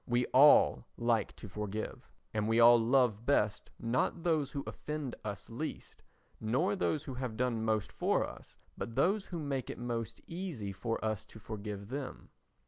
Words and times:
We 0.07 0.25
all 0.33 0.87
like 0.97 1.35
to 1.35 1.47
forgive, 1.47 2.09
and 2.33 2.47
we 2.47 2.59
all 2.59 2.79
love 2.79 3.23
best 3.23 3.69
not 3.79 4.23
those 4.23 4.49
who 4.49 4.63
offend 4.65 5.15
us 5.23 5.47
least, 5.47 6.01
nor 6.39 6.75
those 6.75 7.03
who 7.03 7.13
have 7.13 7.37
done 7.37 7.63
most 7.63 7.91
for 7.91 8.25
us, 8.27 8.55
but 8.75 8.95
those 8.95 9.27
who 9.27 9.37
make 9.37 9.69
it 9.69 9.77
most 9.77 10.19
easy 10.25 10.71
for 10.71 10.97
us 11.05 11.23
to 11.27 11.37
forgive 11.37 11.89
them. 11.89 12.29